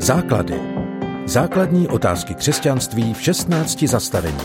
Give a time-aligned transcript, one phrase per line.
[0.00, 0.60] Základy.
[1.26, 4.38] Základní otázky křesťanství v 16 zastavení.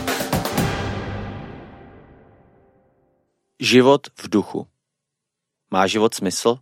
[3.60, 4.66] Život v duchu.
[5.70, 6.58] Má život smysl?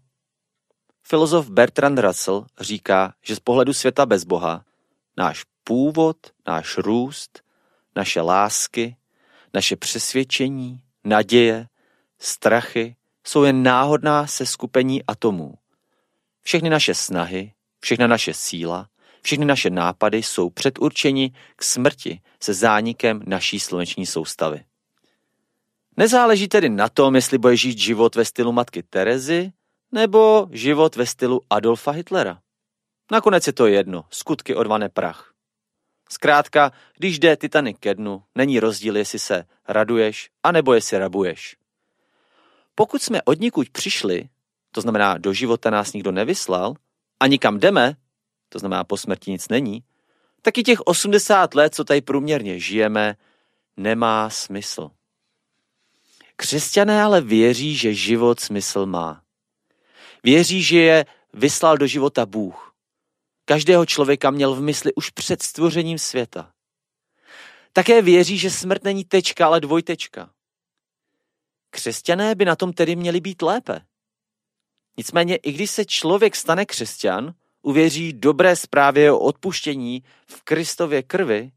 [1.02, 4.64] Filozof Bertrand Russell říká, že z pohledu světa bez Boha
[5.16, 6.16] náš původ,
[6.46, 7.42] náš růst,
[7.96, 8.96] naše lásky,
[9.54, 11.66] naše přesvědčení, naděje,
[12.18, 12.96] strachy
[13.26, 15.54] jsou jen náhodná seskupení atomů.
[16.42, 18.88] Všechny naše snahy, všechna naše síla,
[19.22, 24.64] všechny naše nápady jsou předurčeni k smrti se zánikem naší sluneční soustavy.
[25.96, 29.52] Nezáleží tedy na tom, jestli bude žít život ve stylu matky Terezy
[29.92, 32.38] nebo život ve stylu Adolfa Hitlera.
[33.10, 35.32] Nakonec je to jedno, skutky odvané prach.
[36.08, 41.56] Zkrátka, když jde Titanic ke dnu, není rozdíl, jestli se raduješ, anebo jestli rabuješ.
[42.74, 44.28] Pokud jsme od nikud přišli,
[44.70, 46.74] to znamená do života nás nikdo nevyslal,
[47.22, 47.96] a nikam jdeme,
[48.48, 49.84] to znamená po smrti nic není,
[50.42, 53.16] tak i těch 80 let, co tady průměrně žijeme,
[53.76, 54.90] nemá smysl.
[56.36, 59.22] Křesťané ale věří, že život smysl má.
[60.22, 62.74] Věří, že je vyslal do života Bůh.
[63.44, 66.52] Každého člověka měl v mysli už před stvořením světa.
[67.72, 70.30] Také věří, že smrt není tečka, ale dvojtečka.
[71.70, 73.80] Křesťané by na tom tedy měli být lépe.
[74.96, 81.52] Nicméně, i když se člověk stane křesťan, uvěří dobré zprávě o odpuštění v Kristově krvi,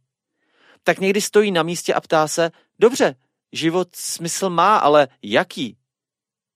[0.84, 3.16] tak někdy stojí na místě a ptá se, dobře,
[3.52, 5.78] život smysl má, ale jaký?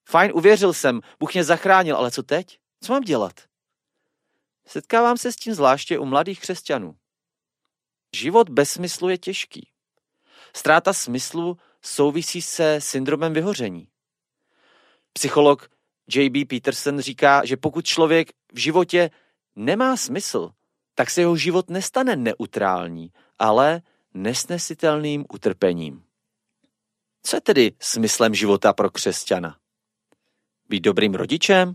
[0.09, 2.59] Fajn, uvěřil jsem, Bůh mě zachránil, ale co teď?
[2.81, 3.33] Co mám dělat?
[4.67, 6.95] Setkávám se s tím zvláště u mladých křesťanů.
[8.15, 9.69] Život bez smyslu je těžký.
[10.55, 13.87] Ztráta smyslu souvisí se syndromem vyhoření.
[15.13, 15.69] Psycholog
[16.15, 16.45] J.B.
[16.45, 19.09] Peterson říká, že pokud člověk v životě
[19.55, 20.51] nemá smysl,
[20.95, 23.81] tak se jeho život nestane neutrální, ale
[24.13, 26.03] nesnesitelným utrpením.
[27.23, 29.57] Co je tedy smyslem života pro křesťana?
[30.69, 31.73] Být dobrým rodičem?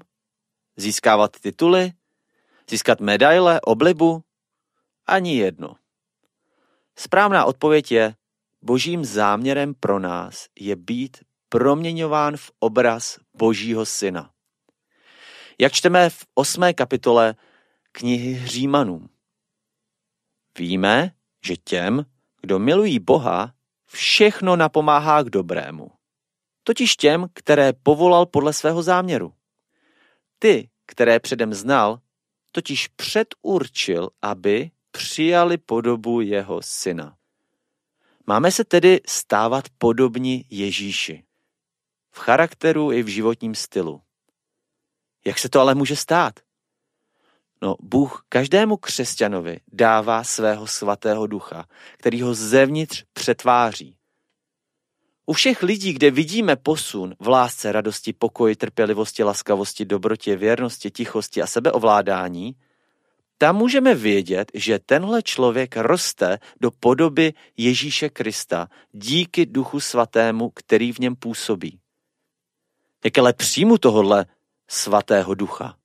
[0.77, 1.93] Získávat tituly?
[2.71, 4.23] Získat medaile, oblibu?
[5.07, 5.77] Ani jedno.
[6.97, 8.15] Správná odpověď je,
[8.63, 11.17] božím záměrem pro nás je být
[11.55, 14.31] proměňován v obraz Božího syna.
[15.61, 17.35] Jak čteme v osmé kapitole
[17.93, 19.09] knihy Římanům.
[20.59, 21.11] Víme,
[21.45, 22.05] že těm,
[22.41, 23.55] kdo milují Boha,
[23.87, 25.91] všechno napomáhá k dobrému.
[26.65, 29.33] Totiž těm, které povolal podle svého záměru.
[30.39, 31.99] Ty, které předem znal,
[32.53, 37.17] totiž předurčil, aby přijali podobu jeho syna.
[38.27, 41.24] Máme se tedy stávat podobní Ježíši
[42.15, 44.01] v charakteru i v životním stylu.
[45.27, 46.41] Jak se to ale může stát?
[47.63, 51.67] No, Bůh každému křesťanovi dává svého svatého ducha,
[51.99, 53.97] který ho zevnitř přetváří.
[55.27, 61.43] U všech lidí, kde vidíme posun v lásce, radosti, pokoji, trpělivosti, laskavosti, dobrotě, věrnosti, tichosti
[61.43, 62.57] a sebeovládání,
[63.39, 70.93] tam můžeme vědět, že tenhle člověk roste do podoby Ježíše Krista díky Duchu Svatému, který
[70.93, 71.81] v něm působí.
[73.05, 74.27] Jak ale přijmu tohohle
[74.69, 75.77] svatého ducha?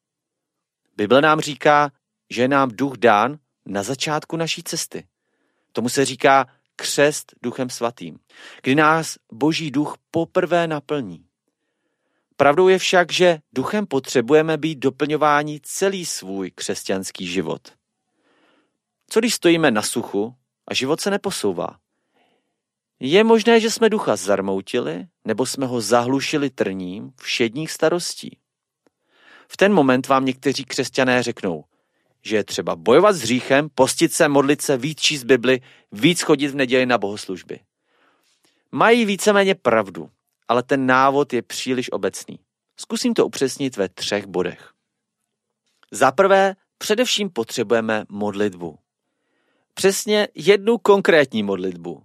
[0.97, 1.91] Bible nám říká,
[2.29, 5.07] že je nám duch dán na začátku naší cesty.
[5.71, 8.19] Tomu se říká křest duchem svatým,
[8.61, 11.25] kdy nás boží duch poprvé naplní.
[12.37, 17.73] Pravdou je však, že duchem potřebujeme být doplňováni celý svůj křesťanský život.
[19.09, 20.35] Co když stojíme na suchu
[20.67, 21.79] a život se neposouvá?
[22.99, 28.37] Je možné, že jsme ducha zarmoutili, nebo jsme ho zahlušili trním všedních starostí.
[29.47, 31.63] V ten moment vám někteří křesťané řeknou,
[32.21, 35.61] že je třeba bojovat s hříchem, postit se, modlit se, víc číst Bibli,
[35.91, 37.59] víc chodit v neděli na bohoslužby.
[38.71, 40.09] Mají víceméně pravdu,
[40.47, 42.39] ale ten návod je příliš obecný.
[42.77, 44.71] Zkusím to upřesnit ve třech bodech.
[45.91, 48.77] Za prvé, především potřebujeme modlitbu.
[49.73, 52.03] Přesně jednu konkrétní modlitbu,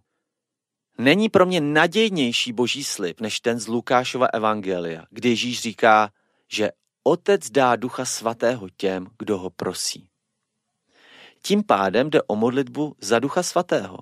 [0.99, 6.11] Není pro mě nadějnější boží slib než ten z Lukášova evangelia, kdy Ježíš říká,
[6.49, 6.70] že
[7.02, 10.08] Otec dá ducha svatého těm, kdo ho prosí.
[11.43, 13.99] Tím pádem jde o modlitbu za ducha svatého.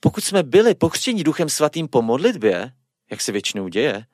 [0.00, 2.72] Pokud jsme byli pokřtěni duchem svatým po modlitbě,
[3.10, 4.06] jak se většinou děje,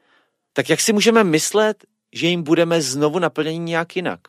[0.52, 4.20] tak jak si můžeme myslet, že jim budeme znovu naplněni nějak jinak?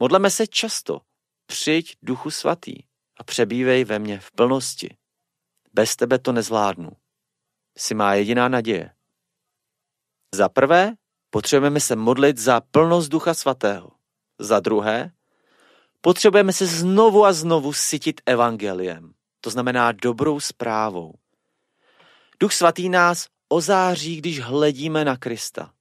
[0.00, 1.00] Modleme se často.
[1.46, 2.74] Přijď duchu svatý
[3.16, 4.96] a přebývej ve mně v plnosti.
[5.76, 6.90] Bez tebe to nezvládnu.
[7.78, 8.90] Jsi má jediná naděje.
[10.34, 10.94] Za prvé,
[11.30, 13.90] potřebujeme se modlit za plnost Ducha Svatého.
[14.38, 15.12] Za druhé,
[16.00, 21.14] Potřebujeme se znovu a znovu sytit evangeliem, to znamená dobrou zprávou.
[22.40, 25.72] Duch svatý nás ozáří, když hledíme na Krista.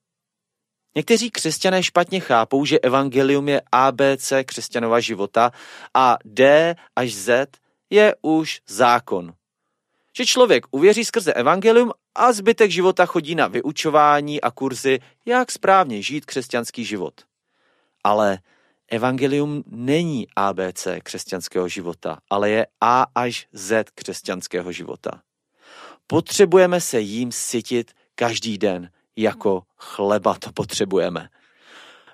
[0.96, 5.52] Někteří křesťané špatně chápou, že evangelium je ABC křesťanova života
[5.94, 7.48] a D až Z
[7.90, 9.34] je už zákon.
[10.18, 16.02] Že člověk uvěří skrze evangelium a zbytek života chodí na vyučování a kurzy, jak správně
[16.02, 17.14] žít křesťanský život.
[18.04, 18.40] Ale
[18.88, 25.22] evangelium není ABC křesťanského života, ale je A až Z křesťanského života.
[26.08, 31.30] Potřebujeme se jím sytit každý den, jako chleba to potřebujeme.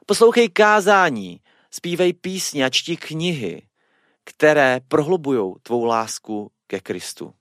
[0.06, 3.62] Poslouchej kázání, zpívej písně a čti knihy,
[4.24, 7.34] které prohlubují tvou lásku ke Kristu.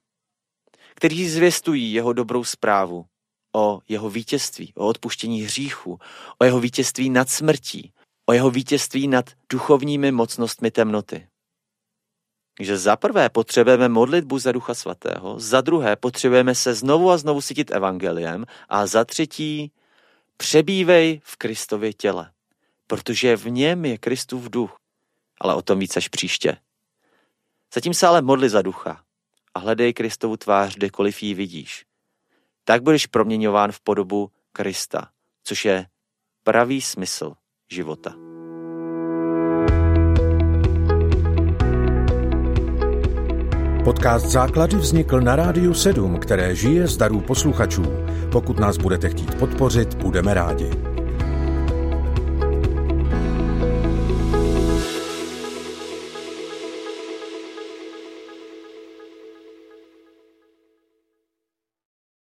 [1.01, 3.07] Kteří zvěstují jeho dobrou zprávu
[3.55, 5.99] o jeho vítězství, o odpuštění hříchu,
[6.39, 7.93] o jeho vítězství nad smrtí,
[8.27, 11.29] o jeho vítězství nad duchovními mocnostmi temnoty.
[12.57, 17.43] Takže za prvé potřebujeme modlitbu za Ducha Svatého, za druhé potřebujeme se znovu a znovu
[17.43, 19.73] cítit evangeliem a za třetí
[20.37, 22.33] přebývej v Kristově těle,
[22.87, 24.79] protože v něm je Kristův duch,
[25.41, 26.57] ale o tom víc až příště.
[27.75, 29.05] Zatím se ale modli za ducha
[29.55, 31.85] a hledej Kristovu tvář, kdekoliv ji vidíš.
[32.65, 35.09] Tak budeš proměňován v podobu Krista,
[35.45, 35.87] což je
[36.45, 37.33] pravý smysl
[37.71, 38.15] života.
[43.85, 47.83] Podcast Základy vznikl na Rádiu 7, které žije z darů posluchačů.
[48.33, 50.90] Pokud nás budete chtít podpořit, budeme rádi.